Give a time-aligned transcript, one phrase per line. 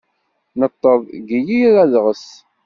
[0.59, 2.25] Neṭṭeḍ deg yif adɣes.